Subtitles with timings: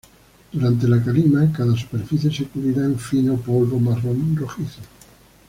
[0.51, 4.81] Durante la calima, cada superficie se cubrirá en fino polvo marrón rojizo.